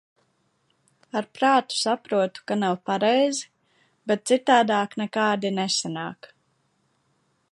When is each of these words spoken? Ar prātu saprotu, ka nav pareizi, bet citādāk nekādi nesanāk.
Ar 1.19 1.27
prātu 1.39 1.77
saprotu, 1.79 2.45
ka 2.51 2.57
nav 2.61 2.79
pareizi, 2.91 3.45
bet 4.13 4.25
citādāk 4.31 4.99
nekādi 5.05 5.55
nesanāk. 5.61 6.31